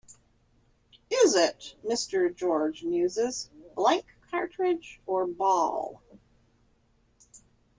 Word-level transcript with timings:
"Is 1.11 1.35
it," 1.35 1.75
Mr. 1.85 2.35
George 2.35 2.83
muses, 2.83 3.51
"blank 3.75 4.07
cartridge 4.31 4.99
or 5.05 5.27
ball?" 5.27 6.01